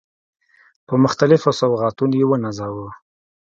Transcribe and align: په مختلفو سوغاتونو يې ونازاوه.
په 0.87 0.93
مختلفو 1.03 1.49
سوغاتونو 1.59 2.13
يې 2.19 2.25
ونازاوه. 2.27 2.89